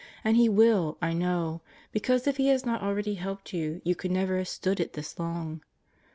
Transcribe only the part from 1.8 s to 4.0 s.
because if He had not already helped you, you